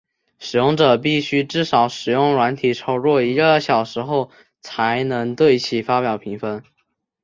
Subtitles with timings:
[0.39, 6.63] 使用者必须至少使用软体超过一个小时后才能对其发表评分。